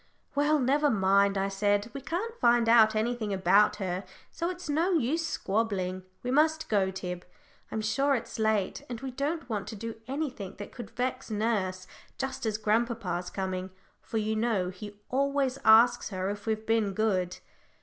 [0.33, 1.91] "Well, never mind," I said.
[1.93, 6.01] "We can't find out anything about her, so it's no use squabbling.
[6.23, 7.23] We must go, Tib;
[7.71, 11.85] I'm sure it's late; and we don't want to do anything that could vex nurse
[12.17, 13.69] just as grandpapa's coming,
[14.01, 17.37] for you know he always asks her if we've been good."